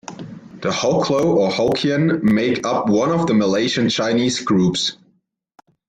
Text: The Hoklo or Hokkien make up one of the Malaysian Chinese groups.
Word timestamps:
The 0.61 0.71
Hoklo 0.71 1.35
or 1.35 1.51
Hokkien 1.51 2.23
make 2.23 2.65
up 2.65 2.89
one 2.89 3.11
of 3.11 3.27
the 3.27 3.35
Malaysian 3.35 3.87
Chinese 3.87 4.39
groups. 4.41 4.97